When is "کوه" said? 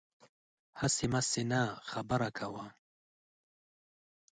2.37-2.65